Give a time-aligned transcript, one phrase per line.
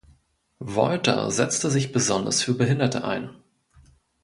[0.57, 3.29] Wolter setzte sich besonders für Behinderte ein.